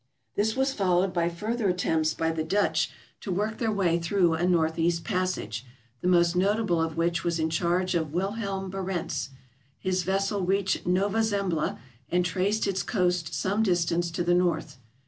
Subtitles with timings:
[0.33, 4.47] This was followed by further attempts by the Dutch to work their way through a
[4.47, 5.63] northeast passage,
[6.01, 9.29] the most notable of which was in charge of Will em Barentz.
[9.77, 11.77] His vessel reached Nova Zembla
[12.09, 14.79] and traced its coast some distance to the north.